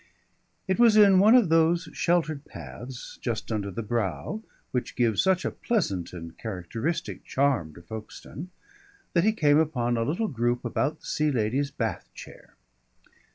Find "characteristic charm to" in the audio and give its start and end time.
6.39-7.83